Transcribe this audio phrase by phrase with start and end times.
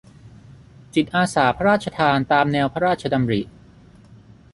[0.93, 3.41] จิตอาสาพระราชทานตามแนวพระราชดำริ